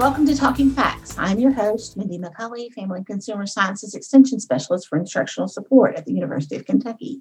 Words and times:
And 0.00 0.06
welcome 0.08 0.26
to 0.26 0.34
Talking 0.34 0.70
Facts. 0.70 1.14
I'm 1.18 1.38
your 1.38 1.52
host, 1.52 1.94
Mindy 1.94 2.16
McCulley, 2.16 2.72
Family 2.72 2.98
and 2.98 3.06
Consumer 3.06 3.44
Sciences 3.44 3.94
Extension 3.94 4.40
Specialist 4.40 4.88
for 4.88 4.98
Instructional 4.98 5.46
Support 5.46 5.94
at 5.94 6.06
the 6.06 6.14
University 6.14 6.56
of 6.56 6.64
Kentucky. 6.64 7.20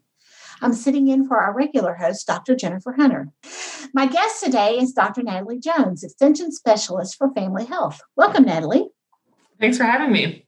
I'm 0.62 0.72
sitting 0.72 1.10
in 1.10 1.28
for 1.28 1.42
our 1.42 1.54
regular 1.54 1.94
host, 1.96 2.26
Dr. 2.26 2.56
Jennifer 2.56 2.94
Hunter. 2.94 3.28
My 3.94 4.06
guest 4.06 4.42
today 4.42 4.78
is 4.80 4.94
Dr. 4.94 5.24
Natalie 5.24 5.60
Jones, 5.60 6.06
Extension 6.06 6.54
Specialist 6.54 7.18
for 7.18 7.34
Family 7.34 7.66
Health. 7.66 8.00
Welcome, 8.16 8.46
Natalie. 8.46 8.88
Thanks 9.60 9.76
for 9.76 9.84
having 9.84 10.14
me. 10.14 10.48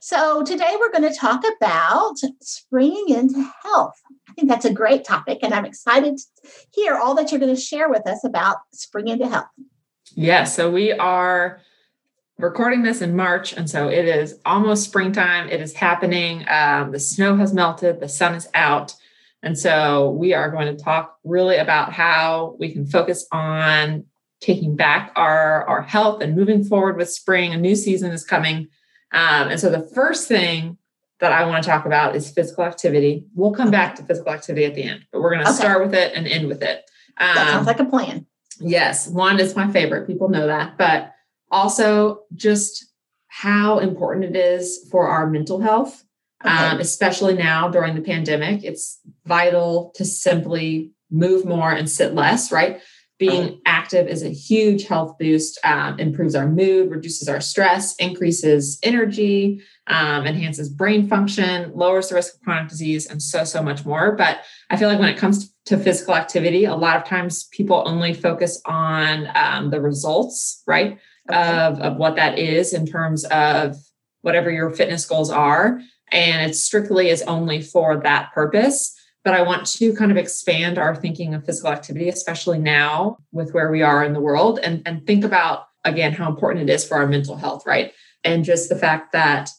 So, 0.00 0.42
today 0.42 0.76
we're 0.80 0.90
going 0.90 1.08
to 1.08 1.16
talk 1.16 1.44
about 1.56 2.16
springing 2.40 3.10
into 3.10 3.48
health. 3.62 3.94
I 4.28 4.32
think 4.32 4.48
that's 4.48 4.64
a 4.64 4.72
great 4.72 5.04
topic, 5.04 5.38
and 5.42 5.54
I'm 5.54 5.64
excited 5.64 6.16
to 6.16 6.50
hear 6.72 6.96
all 6.96 7.14
that 7.14 7.30
you're 7.30 7.38
going 7.38 7.54
to 7.54 7.60
share 7.60 7.88
with 7.88 8.04
us 8.08 8.24
about 8.24 8.56
springing 8.72 9.20
into 9.20 9.28
health. 9.28 9.46
Yes, 10.10 10.16
yeah, 10.16 10.44
so 10.44 10.70
we 10.70 10.92
are 10.92 11.60
recording 12.38 12.82
this 12.82 13.00
in 13.00 13.16
March, 13.16 13.52
and 13.52 13.68
so 13.70 13.88
it 13.88 14.04
is 14.04 14.38
almost 14.44 14.84
springtime. 14.84 15.48
It 15.48 15.60
is 15.60 15.74
happening. 15.74 16.44
Um, 16.48 16.92
the 16.92 17.00
snow 17.00 17.36
has 17.36 17.54
melted, 17.54 18.00
the 18.00 18.08
sun 18.08 18.34
is 18.34 18.48
out. 18.54 18.94
And 19.42 19.58
so 19.58 20.10
we 20.10 20.34
are 20.34 20.50
going 20.50 20.74
to 20.74 20.82
talk 20.82 21.18
really 21.24 21.56
about 21.56 21.92
how 21.92 22.56
we 22.58 22.72
can 22.72 22.86
focus 22.86 23.26
on 23.32 24.04
taking 24.40 24.76
back 24.76 25.12
our, 25.16 25.66
our 25.66 25.82
health 25.82 26.22
and 26.22 26.36
moving 26.36 26.64
forward 26.64 26.96
with 26.96 27.10
spring. 27.10 27.52
A 27.52 27.56
new 27.56 27.74
season 27.74 28.12
is 28.12 28.24
coming. 28.24 28.68
Um, 29.12 29.48
and 29.48 29.60
so 29.60 29.70
the 29.70 29.88
first 29.94 30.28
thing 30.28 30.78
that 31.20 31.32
I 31.32 31.44
want 31.44 31.62
to 31.62 31.70
talk 31.70 31.86
about 31.86 32.16
is 32.16 32.30
physical 32.30 32.64
activity. 32.64 33.24
We'll 33.34 33.52
come 33.52 33.70
back 33.70 33.94
to 33.96 34.02
physical 34.02 34.32
activity 34.32 34.64
at 34.64 34.74
the 34.74 34.82
end, 34.82 35.06
but 35.12 35.20
we're 35.20 35.30
going 35.30 35.44
to 35.44 35.50
okay. 35.50 35.58
start 35.58 35.84
with 35.84 35.94
it 35.94 36.12
and 36.14 36.26
end 36.26 36.48
with 36.48 36.62
it. 36.62 36.84
Um, 37.18 37.34
that 37.34 37.46
sounds 37.48 37.58
um, 37.60 37.64
like 37.66 37.80
a 37.80 37.84
plan. 37.84 38.26
Yes, 38.62 39.08
one 39.08 39.40
is 39.40 39.56
my 39.56 39.70
favorite. 39.70 40.06
People 40.06 40.28
know 40.28 40.46
that, 40.46 40.78
but 40.78 41.12
also 41.50 42.20
just 42.34 42.86
how 43.28 43.78
important 43.78 44.24
it 44.24 44.36
is 44.36 44.86
for 44.90 45.08
our 45.08 45.28
mental 45.28 45.60
health 45.60 46.04
okay. 46.44 46.54
um, 46.54 46.80
especially 46.80 47.34
now 47.34 47.68
during 47.68 47.94
the 47.94 48.00
pandemic. 48.00 48.64
It's 48.64 49.00
vital 49.24 49.92
to 49.96 50.04
simply 50.04 50.92
move 51.10 51.44
more 51.44 51.70
and 51.70 51.88
sit 51.88 52.14
less, 52.14 52.50
right? 52.50 52.80
Being 53.18 53.60
active 53.66 54.08
is 54.08 54.24
a 54.24 54.30
huge 54.30 54.86
health 54.86 55.16
boost, 55.18 55.58
um, 55.64 55.98
improves 56.00 56.34
our 56.34 56.48
mood, 56.48 56.90
reduces 56.90 57.28
our 57.28 57.40
stress, 57.40 57.94
increases 57.96 58.78
energy, 58.82 59.62
um, 59.86 60.26
enhances 60.26 60.68
brain 60.68 61.08
function, 61.08 61.72
lowers 61.72 62.08
the 62.08 62.16
risk 62.16 62.34
of 62.34 62.40
chronic 62.40 62.68
disease, 62.68 63.06
and 63.06 63.22
so, 63.22 63.44
so 63.44 63.62
much 63.62 63.84
more. 63.84 64.16
But 64.16 64.40
I 64.70 64.76
feel 64.76 64.88
like 64.88 64.98
when 64.98 65.08
it 65.08 65.18
comes 65.18 65.54
to 65.66 65.78
physical 65.78 66.16
activity, 66.16 66.64
a 66.64 66.74
lot 66.74 66.96
of 66.96 67.04
times 67.04 67.48
people 67.52 67.84
only 67.86 68.12
focus 68.12 68.60
on 68.66 69.28
um, 69.36 69.70
the 69.70 69.80
results, 69.80 70.62
right? 70.66 70.98
Okay. 71.30 71.38
Of, 71.38 71.78
of 71.78 71.96
what 71.98 72.16
that 72.16 72.40
is 72.40 72.72
in 72.72 72.86
terms 72.86 73.24
of 73.26 73.76
whatever 74.22 74.50
your 74.50 74.70
fitness 74.70 75.06
goals 75.06 75.30
are 75.30 75.80
and 76.12 76.50
it 76.50 76.54
strictly 76.54 77.08
is 77.08 77.22
only 77.22 77.62
for 77.62 78.00
that 78.02 78.32
purpose. 78.32 78.94
But 79.24 79.34
I 79.34 79.42
want 79.42 79.66
to 79.66 79.94
kind 79.94 80.10
of 80.10 80.16
expand 80.16 80.78
our 80.78 80.96
thinking 80.96 81.34
of 81.34 81.44
physical 81.44 81.70
activity, 81.70 82.08
especially 82.08 82.58
now 82.58 83.18
with 83.30 83.52
where 83.52 83.70
we 83.70 83.82
are 83.82 84.04
in 84.04 84.12
the 84.12 84.20
world, 84.20 84.58
and, 84.62 84.82
and 84.84 85.06
think 85.06 85.24
about, 85.24 85.66
again, 85.84 86.12
how 86.12 86.28
important 86.28 86.68
it 86.68 86.72
is 86.72 86.84
for 86.84 86.96
our 86.96 87.06
mental 87.06 87.36
health, 87.36 87.64
right? 87.66 87.92
And 88.24 88.44
just 88.44 88.68
the 88.68 88.76
fact 88.76 89.12
that 89.12 89.50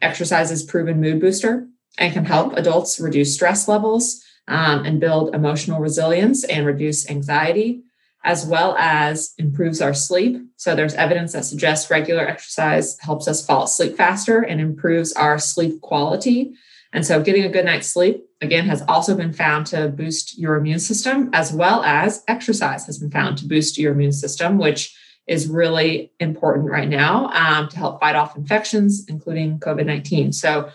exercise 0.00 0.50
is 0.50 0.62
proven 0.62 1.00
mood 1.00 1.20
booster 1.20 1.66
and 1.98 2.12
can 2.12 2.24
help 2.24 2.54
adults 2.54 2.98
reduce 2.98 3.34
stress 3.34 3.68
levels 3.68 4.24
um, 4.48 4.84
and 4.84 5.00
build 5.00 5.34
emotional 5.34 5.80
resilience 5.80 6.44
and 6.44 6.66
reduce 6.66 7.08
anxiety 7.10 7.82
as 8.24 8.46
well 8.46 8.76
as 8.78 9.32
improves 9.38 9.80
our 9.80 9.94
sleep. 9.94 10.42
So 10.56 10.74
there's 10.74 10.94
evidence 10.94 11.32
that 11.32 11.44
suggests 11.44 11.90
regular 11.90 12.26
exercise 12.26 12.98
helps 13.00 13.26
us 13.26 13.44
fall 13.44 13.64
asleep 13.64 13.96
faster 13.96 14.42
and 14.42 14.60
improves 14.60 15.12
our 15.14 15.38
sleep 15.38 15.80
quality. 15.80 16.52
And 16.92 17.06
so 17.06 17.22
getting 17.22 17.44
a 17.44 17.48
good 17.48 17.64
night's 17.64 17.86
sleep, 17.86 18.24
again, 18.40 18.66
has 18.66 18.82
also 18.88 19.16
been 19.16 19.32
found 19.32 19.66
to 19.68 19.88
boost 19.88 20.38
your 20.38 20.56
immune 20.56 20.80
system, 20.80 21.30
as 21.32 21.52
well 21.52 21.82
as 21.84 22.24
exercise 22.26 22.86
has 22.86 22.98
been 22.98 23.10
found 23.10 23.38
to 23.38 23.46
boost 23.46 23.78
your 23.78 23.92
immune 23.92 24.12
system, 24.12 24.58
which 24.58 24.96
is 25.26 25.46
really 25.46 26.12
important 26.18 26.68
right 26.68 26.88
now 26.88 27.26
um, 27.28 27.68
to 27.68 27.76
help 27.76 28.00
fight 28.00 28.16
off 28.16 28.36
infections, 28.36 29.04
including 29.08 29.60
COVID 29.60 29.86
19. 29.86 30.32
So 30.32 30.70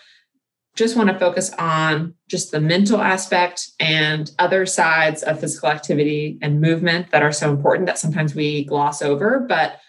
just 0.75 0.95
want 0.95 1.09
to 1.09 1.19
focus 1.19 1.51
on 1.57 2.13
just 2.29 2.51
the 2.51 2.61
mental 2.61 3.01
aspect 3.01 3.69
and 3.79 4.31
other 4.39 4.65
sides 4.65 5.23
of 5.23 5.39
physical 5.39 5.69
activity 5.69 6.37
and 6.41 6.61
movement 6.61 7.11
that 7.11 7.23
are 7.23 7.31
so 7.31 7.49
important 7.49 7.87
that 7.87 7.97
sometimes 7.97 8.35
we 8.35 8.65
gloss 8.65 9.01
over, 9.01 9.39
but 9.39 9.79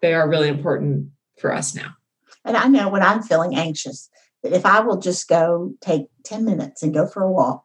they 0.00 0.14
are 0.14 0.28
really 0.28 0.48
important 0.48 1.08
for 1.38 1.52
us 1.52 1.74
now. 1.74 1.94
And 2.44 2.56
I 2.56 2.68
know 2.68 2.90
when 2.90 3.02
I'm 3.02 3.22
feeling 3.22 3.56
anxious, 3.56 4.10
that 4.44 4.52
if 4.52 4.64
I 4.64 4.80
will 4.80 4.98
just 4.98 5.28
go 5.28 5.72
take 5.80 6.06
10 6.22 6.44
minutes 6.44 6.84
and 6.84 6.94
go 6.94 7.08
for 7.08 7.24
a 7.24 7.32
walk, 7.32 7.64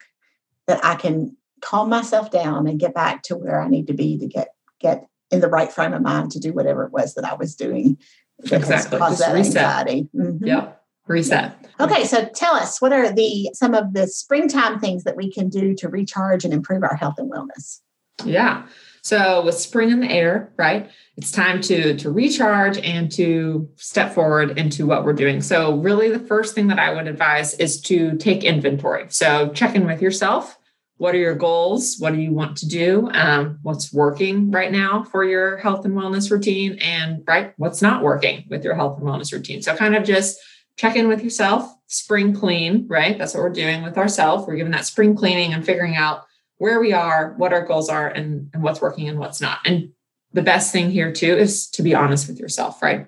that 0.65 0.83
I 0.83 0.95
can 0.95 1.37
calm 1.61 1.89
myself 1.89 2.31
down 2.31 2.65
and 2.65 2.79
get 2.79 2.95
back 2.95 3.21
to 3.23 3.35
where 3.35 3.61
I 3.61 3.67
need 3.67 3.85
to 3.87 3.93
be 3.93 4.17
to 4.17 4.27
get 4.27 4.49
get 4.79 5.05
in 5.29 5.41
the 5.41 5.49
right 5.49 5.71
frame 5.71 5.93
of 5.93 6.01
mind 6.01 6.31
to 6.31 6.39
do 6.39 6.53
whatever 6.53 6.83
it 6.85 6.91
was 6.91 7.13
that 7.13 7.25
I 7.25 7.35
was 7.35 7.53
doing 7.53 7.97
that 8.39 8.61
exactly. 8.61 8.97
caused 8.97 9.21
that 9.21 9.35
reset. 9.35 9.57
anxiety. 9.57 10.09
Mm-hmm. 10.15 10.45
Yep 10.45 10.79
reset. 11.09 11.57
Okay, 11.79 12.05
so 12.05 12.29
tell 12.33 12.53
us 12.55 12.79
what 12.81 12.93
are 12.93 13.11
the 13.11 13.49
some 13.53 13.73
of 13.73 13.93
the 13.93 14.07
springtime 14.07 14.79
things 14.79 15.03
that 15.03 15.17
we 15.17 15.29
can 15.29 15.49
do 15.49 15.73
to 15.75 15.89
recharge 15.89 16.45
and 16.45 16.53
improve 16.53 16.83
our 16.83 16.95
health 16.95 17.15
and 17.17 17.29
wellness? 17.29 17.79
Yeah. 18.23 18.65
So 19.09 19.41
with 19.43 19.57
spring 19.57 19.89
in 19.89 20.01
the 20.01 20.11
air, 20.11 20.53
right? 20.55 20.87
It's 21.17 21.31
time 21.31 21.61
to 21.61 21.97
to 21.97 22.11
recharge 22.11 22.77
and 22.77 23.11
to 23.13 23.67
step 23.75 24.13
forward 24.13 24.59
into 24.59 24.85
what 24.85 25.03
we're 25.03 25.13
doing. 25.13 25.41
So 25.41 25.77
really 25.77 26.11
the 26.11 26.19
first 26.19 26.53
thing 26.53 26.67
that 26.67 26.77
I 26.77 26.93
would 26.93 27.07
advise 27.07 27.55
is 27.55 27.81
to 27.89 28.17
take 28.17 28.43
inventory. 28.43 29.07
So 29.09 29.49
check 29.49 29.73
in 29.73 29.87
with 29.87 29.99
yourself. 29.99 30.59
What 30.97 31.15
are 31.15 31.17
your 31.17 31.33
goals? 31.33 31.95
What 31.97 32.13
do 32.13 32.19
you 32.19 32.33
want 32.33 32.57
to 32.57 32.67
do? 32.67 33.09
Um, 33.11 33.57
what's 33.63 33.91
working 33.91 34.51
right 34.51 34.71
now 34.71 35.05
for 35.05 35.23
your 35.23 35.57
health 35.57 35.85
and 35.85 35.95
wellness 35.95 36.29
routine? 36.29 36.77
And 36.79 37.23
right, 37.27 37.55
what's 37.57 37.81
not 37.81 38.03
working 38.03 38.45
with 38.47 38.63
your 38.63 38.75
health 38.75 38.99
and 38.99 39.07
wellness 39.07 39.33
routine? 39.33 39.63
So 39.63 39.75
kind 39.75 39.95
of 39.95 40.03
just 40.03 40.37
check 40.75 40.95
in 40.95 41.07
with 41.07 41.23
yourself, 41.23 41.67
spring 41.87 42.35
clean, 42.35 42.85
right? 42.87 43.17
That's 43.17 43.33
what 43.33 43.41
we're 43.41 43.49
doing 43.49 43.81
with 43.81 43.97
ourselves. 43.97 44.45
We're 44.45 44.57
giving 44.57 44.73
that 44.73 44.85
spring 44.85 45.15
cleaning 45.15 45.51
and 45.51 45.65
figuring 45.65 45.95
out 45.95 46.25
where 46.59 46.79
we 46.79 46.93
are, 46.93 47.33
what 47.37 47.51
our 47.51 47.65
goals 47.65 47.89
are, 47.89 48.07
and, 48.07 48.49
and 48.53 48.61
what's 48.61 48.81
working 48.81 49.09
and 49.09 49.17
what's 49.17 49.41
not. 49.41 49.59
And 49.65 49.89
the 50.31 50.43
best 50.43 50.71
thing 50.71 50.91
here, 50.91 51.11
too, 51.11 51.33
is 51.35 51.67
to 51.71 51.81
be 51.81 51.95
honest 51.95 52.27
with 52.27 52.39
yourself, 52.39 52.81
right? 52.83 53.07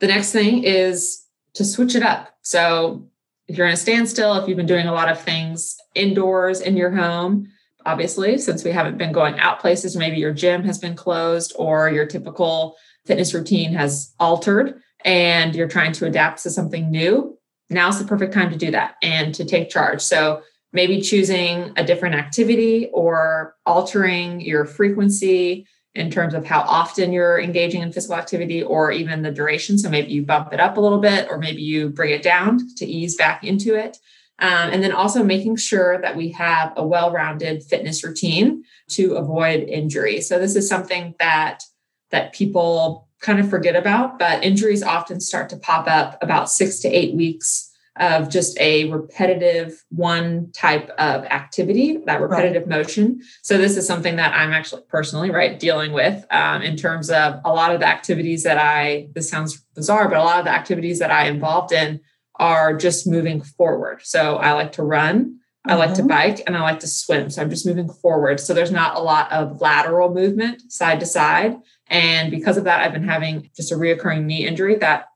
The 0.00 0.08
next 0.08 0.32
thing 0.32 0.64
is 0.64 1.24
to 1.54 1.64
switch 1.64 1.94
it 1.94 2.02
up. 2.02 2.34
So 2.42 3.08
if 3.46 3.56
you're 3.56 3.66
in 3.66 3.74
a 3.74 3.76
standstill, 3.76 4.34
if 4.34 4.48
you've 4.48 4.56
been 4.56 4.66
doing 4.66 4.86
a 4.86 4.92
lot 4.92 5.10
of 5.10 5.20
things 5.20 5.76
indoors 5.94 6.60
in 6.60 6.76
your 6.76 6.90
home, 6.90 7.46
obviously, 7.84 8.38
since 8.38 8.64
we 8.64 8.72
haven't 8.72 8.98
been 8.98 9.12
going 9.12 9.38
out 9.38 9.60
places, 9.60 9.96
maybe 9.96 10.16
your 10.16 10.32
gym 10.32 10.64
has 10.64 10.78
been 10.78 10.96
closed 10.96 11.52
or 11.56 11.90
your 11.90 12.06
typical 12.06 12.76
fitness 13.04 13.34
routine 13.34 13.72
has 13.74 14.14
altered 14.18 14.80
and 15.04 15.54
you're 15.54 15.68
trying 15.68 15.92
to 15.92 16.06
adapt 16.06 16.42
to 16.42 16.50
something 16.50 16.90
new, 16.90 17.36
now's 17.68 17.98
the 17.98 18.06
perfect 18.06 18.32
time 18.32 18.50
to 18.50 18.56
do 18.56 18.70
that 18.70 18.94
and 19.02 19.34
to 19.34 19.44
take 19.44 19.68
charge. 19.70 20.00
So 20.00 20.42
maybe 20.72 21.00
choosing 21.00 21.72
a 21.76 21.84
different 21.84 22.14
activity 22.14 22.88
or 22.92 23.54
altering 23.66 24.40
your 24.40 24.64
frequency 24.64 25.66
in 25.94 26.10
terms 26.10 26.32
of 26.32 26.46
how 26.46 26.60
often 26.60 27.12
you're 27.12 27.38
engaging 27.38 27.82
in 27.82 27.92
physical 27.92 28.16
activity 28.16 28.62
or 28.62 28.90
even 28.90 29.22
the 29.22 29.30
duration. 29.30 29.76
So 29.76 29.90
maybe 29.90 30.10
you 30.10 30.24
bump 30.24 30.52
it 30.52 30.60
up 30.60 30.78
a 30.78 30.80
little 30.80 31.00
bit 31.00 31.28
or 31.30 31.36
maybe 31.36 31.60
you 31.60 31.90
bring 31.90 32.12
it 32.12 32.22
down 32.22 32.60
to 32.76 32.86
ease 32.86 33.16
back 33.16 33.44
into 33.44 33.74
it. 33.74 33.98
Um, 34.38 34.70
and 34.70 34.82
then 34.82 34.92
also 34.92 35.22
making 35.22 35.56
sure 35.56 36.00
that 36.00 36.16
we 36.16 36.30
have 36.30 36.72
a 36.76 36.86
well 36.86 37.12
rounded 37.12 37.62
fitness 37.62 38.02
routine 38.02 38.64
to 38.90 39.14
avoid 39.14 39.68
injury. 39.68 40.20
So 40.22 40.38
this 40.38 40.56
is 40.56 40.68
something 40.68 41.14
that 41.20 41.62
that 42.10 42.32
people 42.32 43.08
kind 43.20 43.38
of 43.38 43.48
forget 43.48 43.76
about, 43.76 44.18
but 44.18 44.42
injuries 44.42 44.82
often 44.82 45.20
start 45.20 45.48
to 45.50 45.56
pop 45.56 45.86
up 45.88 46.18
about 46.22 46.50
six 46.50 46.80
to 46.80 46.88
eight 46.88 47.14
weeks 47.14 47.71
of 47.96 48.30
just 48.30 48.58
a 48.58 48.90
repetitive 48.90 49.84
one 49.90 50.50
type 50.52 50.88
of 50.98 51.24
activity, 51.24 51.98
that 52.06 52.20
repetitive 52.20 52.62
right. 52.62 52.78
motion. 52.78 53.20
So 53.42 53.58
this 53.58 53.76
is 53.76 53.86
something 53.86 54.16
that 54.16 54.34
I'm 54.34 54.52
actually 54.52 54.82
personally 54.88 55.30
right 55.30 55.58
dealing 55.60 55.92
with 55.92 56.24
um, 56.30 56.62
in 56.62 56.76
terms 56.76 57.10
of 57.10 57.40
a 57.44 57.52
lot 57.52 57.74
of 57.74 57.80
the 57.80 57.86
activities 57.86 58.44
that 58.44 58.58
I. 58.58 59.08
This 59.14 59.28
sounds 59.28 59.62
bizarre, 59.74 60.08
but 60.08 60.16
a 60.16 60.22
lot 60.22 60.38
of 60.38 60.46
the 60.46 60.52
activities 60.52 61.00
that 61.00 61.10
I 61.10 61.26
involved 61.26 61.72
in 61.72 62.00
are 62.36 62.74
just 62.74 63.06
moving 63.06 63.42
forward. 63.42 64.00
So 64.02 64.36
I 64.36 64.52
like 64.52 64.72
to 64.72 64.82
run, 64.82 65.38
I 65.66 65.74
like 65.74 65.94
to 65.94 66.00
Mm-hmm. 66.00 66.08
bike, 66.08 66.42
and 66.46 66.56
I 66.56 66.62
like 66.62 66.80
to 66.80 66.88
swim. 66.88 67.28
So 67.30 67.42
I'm 67.42 67.50
just 67.50 67.66
moving 67.66 67.88
forward. 67.88 68.40
So 68.40 68.54
there's 68.54 68.72
not 68.72 68.96
a 68.96 69.00
lot 69.00 69.30
of 69.30 69.60
lateral 69.60 70.12
movement 70.12 70.72
side 70.72 70.98
to 71.00 71.06
side. 71.06 71.56
And 71.88 72.30
because 72.30 72.56
of 72.56 72.64
that, 72.64 72.80
I've 72.80 72.94
been 72.94 73.06
having 73.06 73.50
just 73.54 73.70
a 73.70 73.76
reoccurring 73.76 74.24
knee 74.24 74.46
injury 74.46 74.76
that 74.76 75.06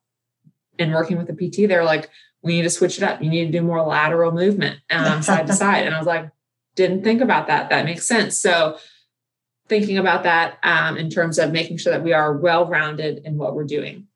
in 0.78 0.92
working 0.92 1.18
with 1.18 1.26
the 1.26 1.34
PT, 1.34 1.68
they're 1.68 1.84
like, 1.84 2.10
we 2.42 2.56
need 2.56 2.62
to 2.62 2.70
switch 2.70 2.96
it 2.98 3.02
up. 3.02 3.22
You 3.22 3.30
need 3.30 3.46
to 3.46 3.52
do 3.52 3.62
more 3.62 3.82
lateral 3.82 4.32
movement 4.32 4.80
um, 4.90 5.22
side 5.22 5.46
to 5.48 5.52
side. 5.52 5.84
And 5.84 5.94
I 5.94 5.98
was 5.98 6.06
like, 6.06 6.30
didn't 6.76 7.02
think 7.02 7.20
about 7.20 7.48
that. 7.48 7.70
That 7.70 7.84
makes 7.84 8.06
sense. 8.06 8.38
So 8.38 8.78
thinking 9.68 9.98
about 9.98 10.22
that 10.22 10.58
um, 10.62 10.96
in 10.96 11.10
terms 11.10 11.38
of 11.38 11.52
making 11.52 11.78
sure 11.78 11.92
that 11.92 12.04
we 12.04 12.12
are 12.12 12.36
well 12.36 12.66
rounded 12.66 13.22
in 13.24 13.36
what 13.36 13.54
we're 13.54 13.64
doing. 13.64 14.06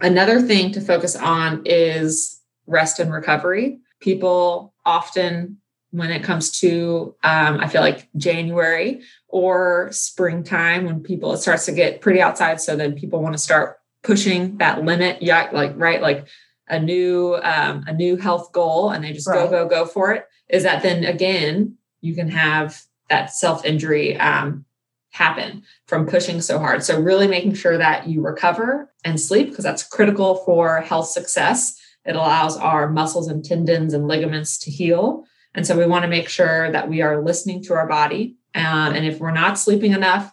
Another 0.00 0.40
thing 0.40 0.70
to 0.72 0.80
focus 0.80 1.16
on 1.16 1.62
is 1.64 2.40
rest 2.66 3.00
and 3.00 3.12
recovery. 3.12 3.80
People 4.00 4.74
often, 4.84 5.58
when 5.90 6.10
it 6.10 6.22
comes 6.22 6.60
to, 6.60 7.16
um, 7.24 7.58
I 7.58 7.68
feel 7.68 7.80
like 7.80 8.08
January 8.16 9.00
or 9.28 9.88
springtime, 9.90 10.84
when 10.84 11.02
people, 11.02 11.32
it 11.32 11.38
starts 11.38 11.64
to 11.66 11.72
get 11.72 12.00
pretty 12.00 12.20
outside. 12.20 12.60
So 12.60 12.76
then 12.76 12.94
people 12.94 13.22
want 13.22 13.34
to 13.34 13.38
start 13.38 13.78
pushing 14.02 14.58
that 14.58 14.84
limit. 14.84 15.22
Yeah, 15.22 15.48
like, 15.52 15.72
right, 15.76 16.00
like 16.00 16.26
a 16.68 16.78
new, 16.78 17.36
um, 17.42 17.84
a 17.86 17.92
new 17.92 18.16
health 18.16 18.52
goal 18.52 18.90
and 18.90 19.02
they 19.04 19.12
just 19.12 19.26
Right. 19.26 19.48
go, 19.48 19.50
go, 19.50 19.68
go 19.68 19.86
for 19.86 20.12
it. 20.12 20.26
Is 20.48 20.62
that 20.62 20.82
then 20.82 21.04
again, 21.04 21.76
you 22.00 22.14
can 22.14 22.28
have 22.28 22.82
that 23.10 23.32
self 23.32 23.64
injury 23.64 24.16
um, 24.18 24.64
happen 25.10 25.62
from 25.86 26.06
pushing 26.06 26.40
so 26.40 26.58
hard. 26.58 26.82
So, 26.84 27.00
really 27.00 27.26
making 27.26 27.54
sure 27.54 27.76
that 27.78 28.06
you 28.08 28.20
recover 28.22 28.92
and 29.04 29.20
sleep 29.20 29.50
because 29.50 29.64
that's 29.64 29.82
critical 29.82 30.36
for 30.36 30.80
health 30.80 31.08
success. 31.08 31.78
It 32.04 32.16
allows 32.16 32.56
our 32.56 32.88
muscles 32.88 33.28
and 33.28 33.44
tendons 33.44 33.92
and 33.94 34.06
ligaments 34.06 34.58
to 34.58 34.70
heal. 34.70 35.24
And 35.54 35.66
so, 35.66 35.76
we 35.76 35.86
want 35.86 36.02
to 36.04 36.08
make 36.08 36.28
sure 36.28 36.70
that 36.70 36.88
we 36.88 37.02
are 37.02 37.22
listening 37.22 37.62
to 37.64 37.74
our 37.74 37.88
body. 37.88 38.36
Um, 38.54 38.94
and 38.94 39.04
if 39.04 39.18
we're 39.18 39.30
not 39.30 39.58
sleeping 39.58 39.92
enough, 39.92 40.32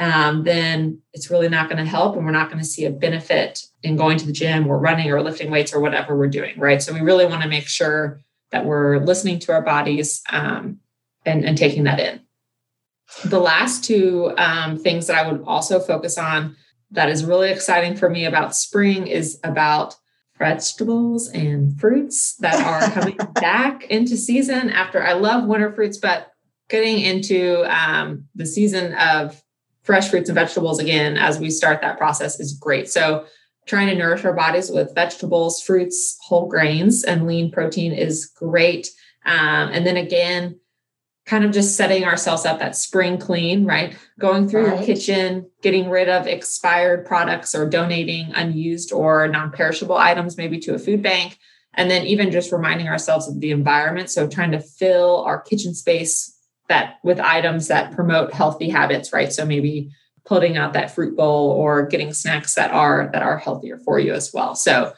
um, 0.00 0.44
then 0.44 1.00
it's 1.12 1.30
really 1.30 1.48
not 1.48 1.68
going 1.68 1.82
to 1.82 1.88
help 1.88 2.16
and 2.16 2.24
we're 2.24 2.32
not 2.32 2.48
going 2.48 2.58
to 2.58 2.68
see 2.68 2.86
a 2.86 2.90
benefit 2.90 3.60
in 3.82 3.96
going 3.96 4.18
to 4.18 4.26
the 4.26 4.32
gym 4.32 4.66
or 4.66 4.78
running 4.78 5.10
or 5.10 5.22
lifting 5.22 5.50
weights 5.50 5.74
or 5.74 5.80
whatever 5.80 6.16
we're 6.16 6.26
doing. 6.26 6.58
Right. 6.58 6.82
So, 6.82 6.92
we 6.92 7.00
really 7.00 7.26
want 7.26 7.42
to 7.42 7.48
make 7.48 7.68
sure 7.68 8.20
that 8.50 8.64
we're 8.64 8.98
listening 8.98 9.38
to 9.40 9.52
our 9.52 9.62
bodies 9.62 10.22
um, 10.30 10.80
and, 11.24 11.44
and 11.44 11.56
taking 11.56 11.84
that 11.84 12.00
in. 12.00 12.20
The 13.24 13.40
last 13.40 13.84
two 13.84 14.32
um, 14.36 14.78
things 14.78 15.06
that 15.06 15.16
I 15.16 15.30
would 15.30 15.42
also 15.46 15.80
focus 15.80 16.16
on 16.16 16.56
that 16.92 17.08
is 17.08 17.24
really 17.24 17.50
exciting 17.50 17.96
for 17.96 18.08
me 18.08 18.24
about 18.24 18.54
spring 18.54 19.06
is 19.06 19.38
about 19.44 19.96
vegetables 20.38 21.28
and 21.28 21.78
fruits 21.78 22.36
that 22.36 22.54
are 22.64 22.90
coming 23.00 23.18
back 23.34 23.84
into 23.84 24.16
season 24.16 24.70
after 24.70 25.02
I 25.02 25.12
love 25.12 25.44
winter 25.44 25.72
fruits, 25.72 25.98
but 25.98 26.32
getting 26.68 27.00
into 27.00 27.64
um, 27.64 28.26
the 28.34 28.46
season 28.46 28.94
of 28.94 29.42
fresh 29.90 30.08
fruits 30.08 30.28
and 30.28 30.36
vegetables 30.36 30.78
again 30.78 31.16
as 31.16 31.40
we 31.40 31.50
start 31.50 31.80
that 31.80 31.98
process 31.98 32.38
is 32.38 32.52
great. 32.52 32.88
So 32.88 33.24
trying 33.66 33.88
to 33.88 33.96
nourish 33.96 34.24
our 34.24 34.32
bodies 34.32 34.70
with 34.70 34.94
vegetables, 34.94 35.60
fruits, 35.60 36.16
whole 36.22 36.46
grains, 36.46 37.02
and 37.02 37.26
lean 37.26 37.50
protein 37.50 37.92
is 37.92 38.26
great. 38.26 38.88
Um, 39.26 39.70
and 39.72 39.84
then 39.84 39.96
again, 39.96 40.60
kind 41.26 41.44
of 41.44 41.50
just 41.50 41.76
setting 41.76 42.04
ourselves 42.04 42.46
up 42.46 42.60
that 42.60 42.76
spring 42.76 43.18
clean, 43.18 43.64
right? 43.64 43.96
Going 44.20 44.48
through 44.48 44.68
your 44.68 44.80
kitchen, 44.84 45.50
getting 45.60 45.90
rid 45.90 46.08
of 46.08 46.28
expired 46.28 47.04
products 47.04 47.52
or 47.52 47.68
donating 47.68 48.30
unused 48.36 48.92
or 48.92 49.26
non 49.26 49.50
perishable 49.50 49.96
items, 49.96 50.36
maybe 50.36 50.60
to 50.60 50.74
a 50.74 50.78
food 50.78 51.02
bank. 51.02 51.36
And 51.74 51.90
then 51.90 52.06
even 52.06 52.30
just 52.30 52.52
reminding 52.52 52.86
ourselves 52.86 53.26
of 53.26 53.40
the 53.40 53.50
environment. 53.50 54.08
So 54.08 54.28
trying 54.28 54.52
to 54.52 54.60
fill 54.60 55.24
our 55.24 55.40
kitchen 55.40 55.74
space 55.74 56.39
that 56.70 56.94
with 57.04 57.20
items 57.20 57.68
that 57.68 57.92
promote 57.92 58.32
healthy 58.32 58.70
habits, 58.70 59.12
right? 59.12 59.30
So 59.32 59.44
maybe 59.44 59.90
putting 60.24 60.56
out 60.56 60.72
that 60.72 60.90
fruit 60.90 61.16
bowl 61.16 61.50
or 61.50 61.86
getting 61.86 62.12
snacks 62.14 62.54
that 62.54 62.70
are 62.70 63.10
that 63.12 63.22
are 63.22 63.36
healthier 63.36 63.78
for 63.84 63.98
you 63.98 64.14
as 64.14 64.32
well. 64.32 64.54
So 64.54 64.94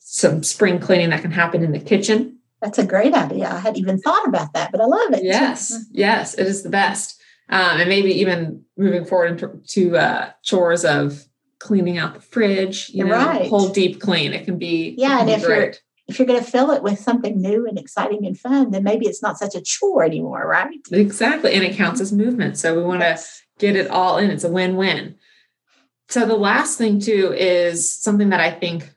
some 0.00 0.42
spring 0.42 0.78
cleaning 0.78 1.10
that 1.10 1.22
can 1.22 1.30
happen 1.30 1.62
in 1.64 1.72
the 1.72 1.78
kitchen. 1.78 2.38
That's 2.60 2.78
a 2.78 2.86
great 2.86 3.14
idea. 3.14 3.48
I 3.50 3.58
hadn't 3.60 3.78
even 3.78 3.98
thought 4.00 4.26
about 4.26 4.52
that, 4.54 4.72
but 4.72 4.80
I 4.80 4.84
love 4.86 5.12
it. 5.12 5.22
Yes, 5.24 5.72
yes, 5.92 6.34
it 6.34 6.46
is 6.46 6.62
the 6.62 6.70
best. 6.70 7.20
Um, 7.48 7.78
and 7.80 7.88
maybe 7.88 8.10
even 8.20 8.64
moving 8.76 9.04
forward 9.04 9.32
into 9.32 9.60
to, 9.68 9.96
uh, 9.98 10.30
chores 10.42 10.84
of 10.84 11.24
cleaning 11.60 11.98
out 11.98 12.14
the 12.14 12.20
fridge, 12.20 12.88
you 12.90 13.04
know, 13.04 13.12
Right. 13.12 13.48
whole 13.48 13.68
deep 13.68 14.00
clean. 14.00 14.32
It 14.32 14.44
can 14.46 14.56
be 14.58 14.94
Yeah, 14.98 15.08
can 15.10 15.18
and 15.20 15.26
be 15.28 15.32
if 15.34 15.42
you're- 15.42 15.56
great. 15.56 15.82
If 16.06 16.18
you're 16.18 16.26
going 16.26 16.42
to 16.42 16.50
fill 16.50 16.70
it 16.70 16.82
with 16.82 16.98
something 16.98 17.40
new 17.40 17.66
and 17.66 17.78
exciting 17.78 18.26
and 18.26 18.38
fun, 18.38 18.70
then 18.70 18.84
maybe 18.84 19.06
it's 19.06 19.22
not 19.22 19.38
such 19.38 19.54
a 19.54 19.60
chore 19.62 20.04
anymore, 20.04 20.46
right? 20.46 20.78
exactly, 20.92 21.52
and 21.54 21.64
it 21.64 21.76
counts 21.76 22.00
as 22.00 22.12
movement. 22.12 22.58
So 22.58 22.76
we 22.76 22.82
want 22.82 23.00
to 23.00 23.18
get 23.58 23.74
it 23.76 23.90
all 23.90 24.18
in. 24.18 24.30
It's 24.30 24.44
a 24.44 24.50
win-win. 24.50 25.16
So 26.08 26.26
the 26.26 26.36
last 26.36 26.76
thing 26.76 27.00
too 27.00 27.32
is 27.36 27.90
something 27.90 28.28
that 28.28 28.40
I 28.40 28.50
think 28.50 28.90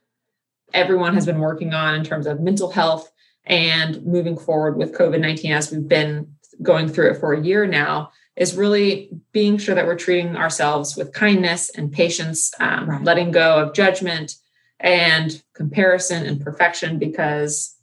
everyone 0.74 1.14
has 1.14 1.26
been 1.26 1.40
working 1.40 1.74
on 1.74 1.96
in 1.96 2.04
terms 2.04 2.28
of 2.28 2.42
mental 2.42 2.72
health 2.72 3.10
and 3.46 4.04
moving 4.06 4.38
forward 4.38 4.78
with 4.78 4.94
COVID-19 4.98 5.52
as 5.52 5.72
we've 5.72 5.88
been 5.88 6.36
going 6.62 6.90
through 6.90 7.12
it 7.12 7.18
for 7.20 7.34
a 7.34 7.42
year 7.42 7.66
now 7.66 8.12
is 8.36 8.56
really 8.56 9.10
being 9.32 9.58
sure 9.58 9.74
that 9.74 9.86
we're 9.86 9.96
treating 9.96 10.36
ourselves 10.36 10.96
with 10.98 11.14
kindness 11.14 11.70
and 11.70 11.92
patience, 11.92 12.52
um, 12.60 12.90
Right. 12.90 13.04
letting 13.04 13.32
go 13.32 13.58
of 13.60 13.74
judgment 13.74 14.36
and 14.80 15.42
comparison 15.54 16.26
and 16.26 16.42
perfection 16.42 17.00
because 17.00 17.76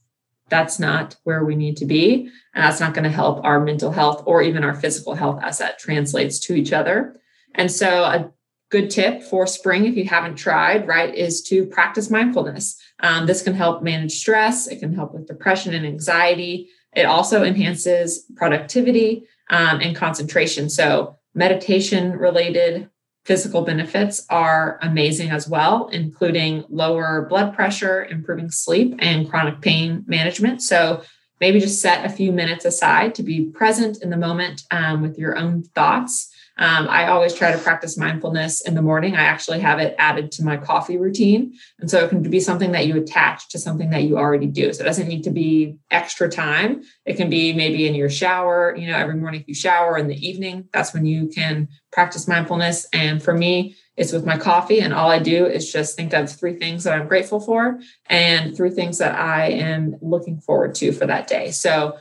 that's 0.49 0.79
not 0.79 1.17
where 1.25 1.45
we 1.45 1.57
need 1.57 1.77
to 1.79 1.87
be. 1.87 2.29
And 2.55 2.65
that's 2.65 2.81
not 2.81 2.95
going 2.95 3.05
to 3.05 3.11
help 3.11 3.45
our 3.45 3.61
mental 3.61 3.91
health 3.91 4.23
or 4.27 4.43
even 4.43 4.63
our 4.63 4.75
physical 4.75 5.15
health 5.15 5.41
as 5.43 5.59
that 5.59 5.79
translates 5.79 6.39
to 6.41 6.55
each 6.55 6.73
other. 6.73 7.17
And 7.55 7.71
so, 7.71 8.05
a 8.05 8.31
good 8.71 8.91
tip 8.91 9.23
for 9.23 9.47
spring, 9.47 9.87
if 9.87 9.97
you 9.97 10.05
haven't 10.05 10.37
tried, 10.37 10.87
right, 10.89 11.15
is 11.15 11.43
to 11.43 11.65
practice 11.67 12.11
mindfulness. 12.11 12.77
Um, 13.01 13.27
this 13.27 13.43
can 13.43 13.55
help 13.55 13.83
manage 13.83 14.13
stress, 14.13 14.67
it 14.67 14.81
can 14.81 14.95
help 14.95 15.15
with 15.15 15.29
depression 15.29 15.75
and 15.75 15.87
anxiety. 15.87 16.69
It 16.95 17.07
also 17.07 17.43
enhances 17.43 18.25
productivity 18.37 19.27
um, 19.51 19.81
and 19.81 19.97
concentration. 19.97 20.69
So, 20.69 21.17
meditation 21.35 22.13
related 22.13 22.89
physical 23.25 23.63
benefits 23.63 24.27
are 24.31 24.79
amazing 24.83 25.31
as 25.31 25.49
well, 25.49 25.89
including 25.89 26.65
lower 26.69 27.27
blood 27.29 27.55
pressure, 27.55 28.05
improving 28.05 28.51
sleep, 28.51 28.95
and 28.99 29.29
chronic 29.29 29.61
pain 29.61 30.05
management. 30.07 30.63
So, 30.63 31.03
maybe 31.41 31.61
just 31.61 31.83
set 31.83 32.07
a 32.07 32.09
few 32.09 32.33
minutes 32.33 32.65
aside 32.65 33.15
to 33.15 33.23
be 33.23 33.45
present 33.47 34.03
in 34.03 34.11
the 34.11 34.17
moment 34.17 34.63
um, 34.71 35.03
with 35.03 35.19
your 35.19 35.37
own 35.37 35.63
thoughts. 35.63 36.34
Um, 36.57 36.87
I 36.89 37.09
always 37.09 37.35
try 37.35 37.51
to 37.51 37.59
practice 37.59 37.99
mindfulness 37.99 38.61
in 38.61 38.75
the 38.75 38.83
morning. 38.83 39.17
I 39.17 39.23
actually 39.23 39.59
have 39.61 39.81
it 39.81 39.95
added 39.99 40.31
to 40.33 40.45
my 40.45 40.57
coffee 40.57 40.97
routine. 40.97 41.55
And 41.81 41.91
so 41.91 42.05
it 42.05 42.11
can 42.11 42.23
be 42.23 42.41
something 42.41 42.73
that 42.73 42.87
you 42.87 42.97
attach 42.97 43.49
to 43.51 43.59
something 43.59 43.91
that 43.91 44.05
you 44.05 44.17
already 44.17 44.47
do. 44.47 44.73
So 44.73 44.83
it 44.83 44.87
doesn't 44.87 45.09
need 45.09 45.25
to 45.25 45.31
be 45.31 45.77
extra 45.91 46.29
time. 46.29 46.83
It 47.05 47.17
can 47.17 47.29
be 47.29 47.53
maybe 47.53 47.89
in 47.89 47.95
your 47.95 48.11
shower, 48.11 48.75
you 48.77 48.87
know, 48.87 48.97
every 48.97 49.17
morning 49.17 49.41
if 49.41 49.49
you 49.49 49.55
shower 49.55 49.99
in 49.99 50.07
the 50.07 50.27
evening, 50.27 50.69
that's 50.73 50.95
when 50.95 51.05
you 51.05 51.29
can 51.29 51.69
practice 51.93 52.29
mindfulness. 52.29 52.87
And 52.93 53.21
for 53.21 53.35
me, 53.35 53.77
it's 53.97 54.13
with 54.13 54.25
my 54.25 54.37
coffee. 54.37 54.81
And 54.81 54.93
all 54.93 55.11
I 55.11 55.19
do 55.19 55.47
is 55.47 55.73
just 55.73 55.97
think 55.97 56.13
of 56.13 56.31
three 56.31 56.55
things 56.55 56.85
that 56.85 56.95
I'm 56.95 57.09
grateful 57.09 57.41
for 57.41 57.81
and 58.07 58.57
three 58.57 58.71
things 58.71 58.99
that 58.99 59.19
I 59.19 59.49
am 59.51 59.97
looking 60.01 60.41
forward 60.41 60.75
to 60.77 60.93
for 60.93 61.07
that 61.07 61.27
day. 61.27 61.51
So 61.51 61.97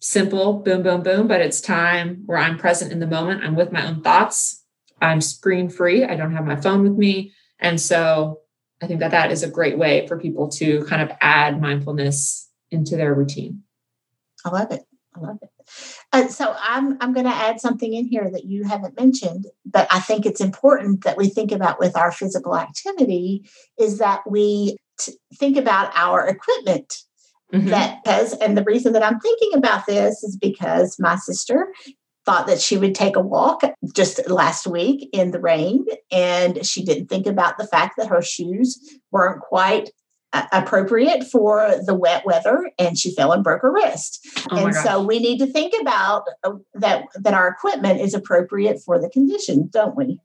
simple, 0.00 0.54
boom, 0.54 0.82
boom, 0.82 1.02
boom, 1.02 1.28
but 1.28 1.40
it's 1.40 1.60
time 1.60 2.22
where 2.26 2.38
I'm 2.38 2.58
present 2.58 2.92
in 2.92 3.00
the 3.00 3.06
moment. 3.06 3.44
I'm 3.44 3.54
with 3.54 3.70
my 3.70 3.86
own 3.86 4.02
thoughts. 4.02 4.64
I'm 5.00 5.20
screen 5.20 5.68
free. 5.68 6.04
I 6.04 6.16
don't 6.16 6.34
have 6.34 6.46
my 6.46 6.56
phone 6.56 6.82
with 6.82 6.96
me. 6.96 7.32
And 7.58 7.80
so 7.80 8.40
I 8.82 8.86
think 8.86 9.00
that 9.00 9.10
that 9.10 9.30
is 9.30 9.42
a 9.42 9.50
great 9.50 9.78
way 9.78 10.06
for 10.06 10.18
people 10.18 10.48
to 10.52 10.84
kind 10.86 11.02
of 11.02 11.16
add 11.20 11.60
mindfulness 11.60 12.48
into 12.70 12.96
their 12.96 13.14
routine. 13.14 13.62
I 14.44 14.50
love 14.50 14.72
it. 14.72 14.82
I 15.14 15.20
love 15.20 15.38
it. 15.42 15.50
Uh, 16.12 16.28
so 16.28 16.54
I'm 16.60 16.96
I'm 17.00 17.12
going 17.12 17.26
to 17.26 17.32
add 17.32 17.60
something 17.60 17.92
in 17.92 18.06
here 18.06 18.28
that 18.30 18.44
you 18.44 18.64
haven't 18.64 18.98
mentioned, 18.98 19.46
but 19.64 19.86
I 19.90 20.00
think 20.00 20.26
it's 20.26 20.40
important 20.40 21.04
that 21.04 21.16
we 21.16 21.28
think 21.28 21.52
about 21.52 21.78
with 21.78 21.96
our 21.96 22.10
physical 22.10 22.56
activity 22.56 23.48
is 23.78 23.98
that 23.98 24.22
we 24.28 24.76
t- 24.98 25.12
think 25.34 25.56
about 25.56 25.92
our 25.94 26.26
equipment 26.26 27.02
Mhm. 27.52 27.70
that 27.70 28.04
does 28.04 28.32
and 28.34 28.56
the 28.56 28.64
reason 28.64 28.92
that 28.92 29.02
i'm 29.04 29.18
thinking 29.20 29.50
about 29.54 29.86
this 29.86 30.22
is 30.22 30.36
because 30.36 30.96
my 30.98 31.16
sister 31.16 31.72
thought 32.26 32.46
that 32.46 32.60
she 32.60 32.76
would 32.76 32.94
take 32.94 33.16
a 33.16 33.20
walk 33.20 33.62
just 33.94 34.28
last 34.28 34.66
week 34.66 35.08
in 35.12 35.30
the 35.30 35.40
rain 35.40 35.84
and 36.12 36.64
she 36.66 36.84
didn't 36.84 37.06
think 37.08 37.26
about 37.26 37.58
the 37.58 37.66
fact 37.66 37.94
that 37.96 38.06
her 38.08 38.22
shoes 38.22 38.78
weren't 39.10 39.40
quite 39.40 39.90
uh, 40.32 40.44
appropriate 40.52 41.24
for 41.24 41.74
the 41.86 41.94
wet 41.94 42.24
weather 42.24 42.70
and 42.78 42.96
she 42.96 43.12
fell 43.14 43.32
and 43.32 43.42
broke 43.42 43.62
her 43.62 43.72
wrist 43.72 44.24
Oh 44.50 44.56
and 44.64 44.72
gosh. 44.74 44.84
so 44.84 45.02
we 45.02 45.18
need 45.18 45.38
to 45.38 45.46
think 45.46 45.72
about 45.80 46.22
uh, 46.44 46.52
that 46.74 47.06
that 47.16 47.34
our 47.34 47.48
equipment 47.48 48.00
is 48.00 48.14
appropriate 48.14 48.80
for 48.84 49.00
the 49.00 49.08
condition 49.10 49.68
don't 49.72 49.96
we 49.96 50.18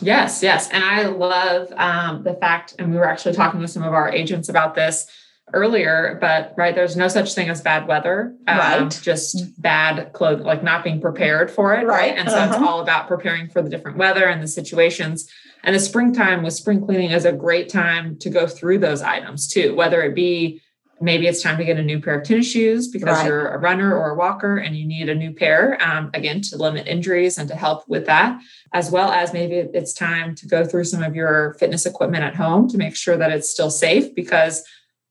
Yes, 0.00 0.40
yes. 0.40 0.70
And 0.70 0.84
I 0.84 1.06
love 1.06 1.72
um, 1.76 2.22
the 2.22 2.34
fact, 2.34 2.76
and 2.78 2.92
we 2.92 2.96
were 2.96 3.08
actually 3.08 3.34
talking 3.34 3.58
with 3.58 3.70
some 3.70 3.82
of 3.82 3.92
our 3.92 4.08
agents 4.08 4.48
about 4.48 4.76
this 4.76 5.08
earlier, 5.52 6.18
but 6.20 6.54
right, 6.56 6.74
there's 6.74 6.96
no 6.96 7.08
such 7.08 7.34
thing 7.34 7.48
as 7.48 7.60
bad 7.60 7.86
weather. 7.86 8.34
Um, 8.46 8.58
right. 8.58 9.00
Just 9.02 9.60
bad 9.60 10.12
clothes, 10.12 10.42
like 10.42 10.62
not 10.62 10.84
being 10.84 11.00
prepared 11.00 11.50
for 11.50 11.74
it. 11.74 11.86
Right. 11.86 12.10
right? 12.10 12.18
And 12.18 12.28
so 12.28 12.36
uh-huh. 12.36 12.54
it's 12.54 12.62
all 12.62 12.80
about 12.80 13.08
preparing 13.08 13.48
for 13.48 13.62
the 13.62 13.70
different 13.70 13.96
weather 13.96 14.26
and 14.26 14.42
the 14.42 14.48
situations. 14.48 15.30
And 15.62 15.74
the 15.74 15.80
springtime 15.80 16.42
with 16.42 16.54
spring 16.54 16.84
cleaning 16.84 17.10
is 17.10 17.24
a 17.24 17.32
great 17.32 17.68
time 17.68 18.18
to 18.18 18.30
go 18.30 18.46
through 18.46 18.78
those 18.78 19.02
items 19.02 19.48
too, 19.48 19.74
whether 19.74 20.02
it 20.02 20.14
be 20.14 20.62
maybe 21.00 21.26
it's 21.26 21.42
time 21.42 21.56
to 21.56 21.64
get 21.64 21.78
a 21.78 21.82
new 21.82 22.00
pair 22.00 22.18
of 22.18 22.24
tennis 22.24 22.50
shoes 22.50 22.88
because 22.88 23.16
right. 23.18 23.26
you're 23.26 23.48
a 23.48 23.58
runner 23.58 23.96
or 23.96 24.10
a 24.10 24.14
walker 24.14 24.58
and 24.58 24.76
you 24.76 24.86
need 24.86 25.08
a 25.08 25.14
new 25.14 25.32
pair 25.32 25.82
um, 25.82 26.10
again 26.12 26.42
to 26.42 26.56
limit 26.56 26.86
injuries 26.86 27.38
and 27.38 27.48
to 27.48 27.56
help 27.56 27.88
with 27.88 28.06
that 28.06 28.38
as 28.74 28.90
well 28.90 29.10
as 29.10 29.32
maybe 29.32 29.54
it's 29.54 29.94
time 29.94 30.34
to 30.34 30.46
go 30.46 30.64
through 30.64 30.84
some 30.84 31.02
of 31.02 31.16
your 31.16 31.54
fitness 31.54 31.86
equipment 31.86 32.22
at 32.22 32.36
home 32.36 32.68
to 32.68 32.76
make 32.76 32.94
sure 32.94 33.16
that 33.16 33.32
it's 33.32 33.48
still 33.48 33.70
safe 33.70 34.14
because 34.14 34.62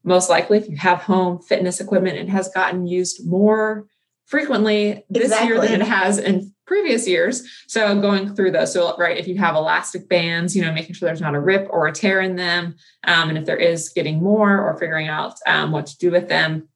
most 0.10 0.30
likely 0.30 0.58
if 0.58 0.68
you 0.68 0.75
have 0.75 1.00
home 1.04 1.39
fitness 1.39 1.80
equipment 1.80 2.18
it 2.18 2.28
has 2.28 2.50
gotten 2.50 2.86
used 2.86 3.25
more 3.25 3.86
frequently 4.30 5.04
this 5.10 5.24
exactly. 5.24 5.48
year 5.48 5.60
than 5.60 5.82
it 5.82 5.88
has 5.88 6.20
in 6.20 6.54
previous 6.68 7.08
years. 7.08 7.44
So 7.68 8.00
going 8.00 8.36
through 8.36 8.51
those, 8.51 8.72
so 8.72 8.96
right, 8.96 9.18
if 9.18 9.28
you 9.28 9.39
have 9.39 9.56
elastic 9.56 10.08
bands, 10.08 10.56
you 10.56 10.62
know, 10.62 10.72
making 10.72 10.94
sure 10.94 11.08
there's 11.08 11.20
not 11.20 11.34
a 11.34 11.39
rip 11.39 11.68
or 11.72 11.88
a 11.88 11.92
tear 11.92 12.22
in 12.22 12.36
them, 12.36 12.75
um, 13.06 13.30
and 13.30 13.39
if 13.39 13.46
there 13.46 13.58
is, 13.58 13.89
getting 13.89 14.22
more 14.22 14.62
or 14.62 14.78
figuring 14.78 15.08
out 15.08 15.34
um, 15.48 15.72
what 15.72 15.88
to 15.88 15.98
do 15.98 16.12
with 16.12 16.30
them, 16.30 16.70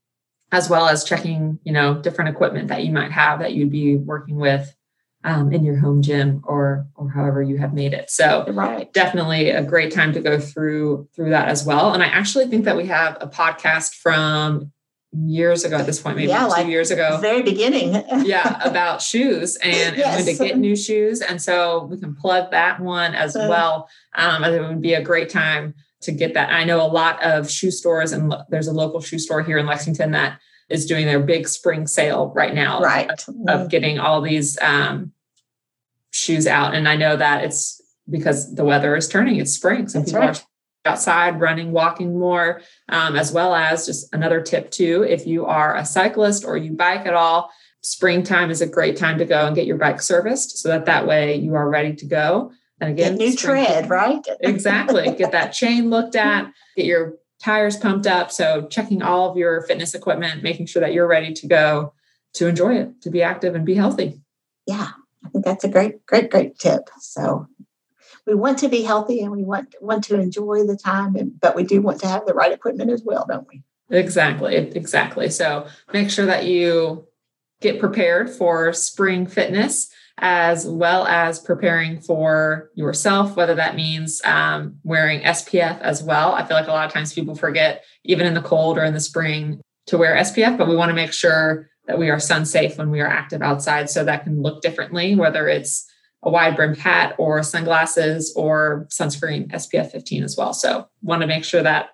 as 0.51 0.67
well 0.67 0.87
as 0.87 1.03
checking, 1.03 1.59
you 1.63 1.71
know, 1.71 2.01
different 2.01 2.31
equipment 2.31 2.69
that 2.69 2.83
you 2.83 2.91
might 2.91 3.11
have 3.11 3.39
that 3.39 3.53
you'd 3.53 3.71
be 3.71 3.97
working 3.97 4.37
with 4.37 4.75
um, 5.23 5.53
in 5.53 5.63
your 5.63 5.77
home 5.77 6.01
gym 6.01 6.41
or 6.43 6.85
or 6.95 7.09
however 7.09 7.41
you 7.41 7.57
have 7.57 7.73
made 7.73 7.93
it. 7.93 8.09
So 8.09 8.45
right. 8.49 8.91
definitely 8.93 9.49
a 9.49 9.63
great 9.63 9.93
time 9.93 10.13
to 10.13 10.21
go 10.21 10.39
through 10.39 11.07
through 11.15 11.29
that 11.31 11.47
as 11.47 11.65
well. 11.65 11.93
And 11.93 12.03
I 12.03 12.07
actually 12.07 12.47
think 12.47 12.65
that 12.65 12.75
we 12.75 12.87
have 12.87 13.17
a 13.21 13.27
podcast 13.27 13.95
from 13.95 14.71
years 15.15 15.63
ago 15.63 15.77
at 15.77 15.85
this 15.85 16.01
point, 16.01 16.17
maybe 16.17 16.29
yeah, 16.29 16.43
two 16.43 16.49
like 16.49 16.67
years 16.67 16.91
ago. 16.91 17.17
Very 17.21 17.43
beginning. 17.43 17.93
yeah, 18.25 18.61
about 18.63 19.01
shoes 19.01 19.55
and, 19.57 19.95
yes. 19.95 20.25
when 20.25 20.35
to 20.35 20.43
get 20.43 20.57
new 20.57 20.75
shoes. 20.75 21.21
And 21.21 21.41
so 21.41 21.83
we 21.85 21.99
can 21.99 22.15
plug 22.15 22.51
that 22.51 22.79
one 22.79 23.13
as 23.13 23.35
well. 23.35 23.87
Um, 24.15 24.43
it 24.43 24.59
would 24.59 24.81
be 24.81 24.93
a 24.93 25.03
great 25.03 25.29
time 25.29 25.75
to 26.03 26.11
get 26.11 26.33
that. 26.33 26.51
I 26.51 26.63
know 26.63 26.81
a 26.81 26.87
lot 26.87 27.21
of 27.23 27.49
shoe 27.49 27.71
stores, 27.71 28.11
and 28.11 28.33
there's 28.49 28.67
a 28.67 28.73
local 28.73 29.01
shoe 29.01 29.19
store 29.19 29.41
here 29.41 29.57
in 29.57 29.65
Lexington 29.65 30.11
that 30.11 30.39
is 30.69 30.85
doing 30.85 31.05
their 31.05 31.19
big 31.19 31.47
spring 31.47 31.87
sale 31.87 32.31
right 32.35 32.53
now. 32.53 32.81
Right. 32.81 33.09
Of, 33.09 33.19
of 33.19 33.35
mm-hmm. 33.35 33.67
getting 33.67 33.99
all 33.99 34.21
these 34.21 34.57
um, 34.61 35.11
shoes 36.11 36.47
out. 36.47 36.73
And 36.73 36.87
I 36.87 36.95
know 36.95 37.15
that 37.15 37.43
it's 37.43 37.81
because 38.09 38.53
the 38.55 38.65
weather 38.65 38.95
is 38.95 39.07
turning, 39.07 39.37
it's 39.37 39.53
spring. 39.53 39.87
So 39.87 39.99
That's 39.99 40.11
people 40.11 40.27
right. 40.27 40.39
are 40.39 40.43
outside 40.85 41.39
running 41.39 41.71
walking 41.71 42.17
more 42.19 42.61
um, 42.89 43.15
as 43.15 43.31
well 43.31 43.55
as 43.55 43.85
just 43.85 44.13
another 44.13 44.41
tip 44.41 44.69
too 44.69 45.05
if 45.07 45.25
you 45.25 45.45
are 45.45 45.77
a 45.77 45.85
cyclist 45.85 46.43
or 46.43 46.57
you 46.57 46.73
bike 46.73 47.05
at 47.05 47.13
all 47.13 47.49
springtime 47.81 48.51
is 48.51 48.61
a 48.61 48.67
great 48.67 48.97
time 48.97 49.17
to 49.17 49.23
go 49.23 49.45
and 49.45 49.55
get 49.55 49.65
your 49.65 49.77
bike 49.77 50.01
serviced 50.01 50.57
so 50.57 50.67
that 50.67 50.85
that 50.85 51.07
way 51.07 51.35
you 51.35 51.55
are 51.55 51.69
ready 51.69 51.93
to 51.95 52.05
go 52.05 52.51
and 52.83 52.91
again 52.91 53.17
get 53.17 53.25
new 53.25 53.35
tread 53.35 53.89
right? 53.89 54.25
Exactly. 54.41 55.11
Get 55.15 55.31
that 55.31 55.49
chain 55.49 55.89
looked 55.89 56.15
at 56.15 56.51
get 56.75 56.85
your 56.85 57.15
tires 57.41 57.77
pumped 57.77 58.07
up. 58.07 58.31
So 58.31 58.67
checking 58.67 59.01
all 59.01 59.29
of 59.29 59.37
your 59.37 59.61
fitness 59.63 59.93
equipment 59.93 60.43
making 60.43 60.67
sure 60.67 60.81
that 60.81 60.93
you're 60.93 61.07
ready 61.07 61.33
to 61.33 61.47
go 61.47 61.93
to 62.33 62.47
enjoy 62.47 62.75
it 62.75 63.01
to 63.01 63.09
be 63.09 63.21
active 63.21 63.55
and 63.55 63.65
be 63.65 63.75
healthy. 63.75 64.21
Yeah 64.65 64.89
i 65.25 65.29
think 65.29 65.45
that's 65.45 65.63
a 65.63 65.69
great 65.69 66.05
great 66.05 66.29
great 66.29 66.57
tip. 66.59 66.89
So 66.99 67.47
we 68.25 68.35
want 68.35 68.57
to 68.59 68.69
be 68.69 68.83
healthy 68.83 69.21
and 69.21 69.31
we 69.31 69.43
want 69.43 69.75
want 69.81 70.03
to 70.05 70.19
enjoy 70.19 70.65
the 70.65 70.77
time, 70.77 71.15
and, 71.15 71.39
but 71.39 71.55
we 71.55 71.63
do 71.63 71.81
want 71.81 71.99
to 72.01 72.07
have 72.07 72.25
the 72.25 72.33
right 72.33 72.51
equipment 72.51 72.89
as 72.89 73.03
well, 73.03 73.25
don't 73.27 73.47
we? 73.49 73.63
Exactly, 73.89 74.55
exactly. 74.55 75.29
So 75.29 75.67
make 75.91 76.09
sure 76.09 76.25
that 76.25 76.45
you 76.45 77.05
get 77.61 77.79
prepared 77.79 78.29
for 78.29 78.73
spring 78.73 79.25
fitness 79.25 79.89
as 80.19 80.67
well 80.67 81.05
as 81.07 81.39
preparing 81.39 81.99
for 81.99 82.69
yourself, 82.75 83.35
whether 83.35 83.55
that 83.55 83.75
means 83.75 84.21
um, 84.25 84.77
wearing 84.83 85.21
SPF 85.21 85.79
as 85.81 86.03
well. 86.03 86.33
I 86.33 86.45
feel 86.45 86.55
like 86.55 86.67
a 86.67 86.71
lot 86.71 86.85
of 86.85 86.93
times 86.93 87.13
people 87.13 87.35
forget, 87.35 87.83
even 88.03 88.27
in 88.27 88.33
the 88.33 88.41
cold 88.41 88.77
or 88.77 88.83
in 88.83 88.93
the 88.93 88.99
spring, 88.99 89.61
to 89.87 89.97
wear 89.97 90.15
SPF, 90.15 90.57
but 90.57 90.67
we 90.67 90.75
want 90.75 90.89
to 90.89 90.95
make 90.95 91.11
sure 91.11 91.69
that 91.87 91.97
we 91.97 92.09
are 92.09 92.19
sun 92.19 92.45
safe 92.45 92.77
when 92.77 92.89
we 92.89 93.01
are 93.01 93.07
active 93.07 93.41
outside. 93.41 93.89
So 93.89 94.03
that 94.05 94.23
can 94.23 94.41
look 94.41 94.61
differently, 94.61 95.15
whether 95.15 95.47
it's 95.47 95.85
a 96.21 96.29
wide 96.29 96.55
brimmed 96.55 96.77
hat 96.77 97.15
or 97.17 97.43
sunglasses 97.43 98.33
or 98.35 98.87
sunscreen 98.89 99.51
SPF 99.51 99.91
15 99.91 100.23
as 100.23 100.37
well. 100.37 100.53
So 100.53 100.87
want 101.01 101.21
to 101.21 101.27
make 101.27 101.43
sure 101.43 101.63
that 101.63 101.89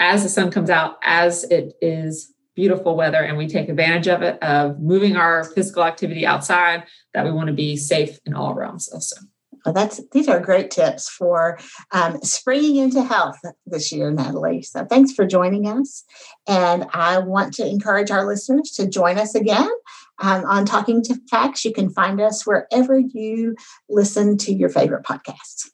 as 0.00 0.22
the 0.22 0.28
sun 0.28 0.50
comes 0.50 0.70
out, 0.70 0.96
as 1.04 1.44
it 1.44 1.74
is 1.80 2.29
beautiful 2.54 2.96
weather 2.96 3.18
and 3.18 3.36
we 3.36 3.46
take 3.46 3.68
advantage 3.68 4.08
of 4.08 4.22
it, 4.22 4.42
of 4.42 4.80
moving 4.80 5.16
our 5.16 5.44
physical 5.44 5.84
activity 5.84 6.26
outside, 6.26 6.84
that 7.14 7.24
we 7.24 7.32
want 7.32 7.48
to 7.48 7.54
be 7.54 7.76
safe 7.76 8.18
in 8.26 8.34
all 8.34 8.54
realms 8.54 8.88
also. 8.92 9.16
Well, 9.64 9.74
that's 9.74 10.00
these 10.12 10.28
are 10.28 10.40
great 10.40 10.70
tips 10.70 11.08
for 11.08 11.58
um, 11.92 12.22
springing 12.22 12.76
into 12.76 13.02
health 13.02 13.38
this 13.66 13.92
year, 13.92 14.10
Natalie. 14.10 14.62
So 14.62 14.86
thanks 14.86 15.12
for 15.12 15.26
joining 15.26 15.66
us, 15.66 16.02
and 16.48 16.86
I 16.94 17.18
want 17.18 17.52
to 17.54 17.66
encourage 17.66 18.10
our 18.10 18.26
listeners 18.26 18.70
to 18.76 18.88
join 18.88 19.18
us 19.18 19.34
again 19.34 19.68
um, 20.20 20.44
on 20.46 20.64
Talking 20.64 21.02
to 21.02 21.20
Facts. 21.30 21.64
You 21.64 21.74
can 21.74 21.90
find 21.90 22.20
us 22.22 22.46
wherever 22.46 22.98
you 22.98 23.54
listen 23.90 24.38
to 24.38 24.52
your 24.52 24.70
favorite 24.70 25.04
podcasts. 25.04 25.68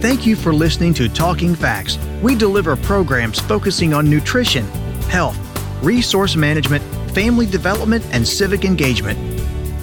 Thank 0.00 0.26
you 0.26 0.36
for 0.36 0.52
listening 0.52 0.92
to 0.94 1.08
Talking 1.08 1.54
Facts. 1.54 1.98
We 2.22 2.34
deliver 2.34 2.76
programs 2.76 3.38
focusing 3.40 3.94
on 3.94 4.08
nutrition, 4.08 4.66
health, 5.08 5.38
resource 5.82 6.36
management, 6.36 6.82
family 7.14 7.46
development, 7.46 8.04
and 8.12 8.26
civic 8.26 8.64
engagement. 8.64 9.18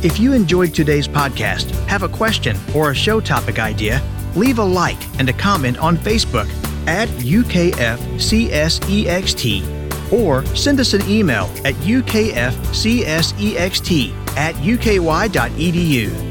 If 0.04 0.20
you 0.20 0.34
enjoyed 0.34 0.74
today's 0.74 1.08
podcast, 1.08 1.70
have 1.88 2.04
a 2.04 2.10
question 2.10 2.58
or 2.76 2.92
a 2.92 2.96
show 2.96 3.20
topic 3.20 3.60
idea, 3.60 4.02
leave 4.36 4.60
a 4.60 4.64
like 4.64 4.98
and 5.20 5.30
a 5.30 5.34
comment 5.34 5.78
on 5.78 5.98
Facebook 5.98 6.50
at 6.88 7.08
UKFCSEXT 7.10 7.72
or 10.12 10.46
send 10.56 10.80
us 10.80 10.94
an 10.94 11.08
email 11.10 11.46
at 11.64 11.76
ukfcsext 11.76 12.54
at 14.38 14.56
uky.edu. 14.56 16.31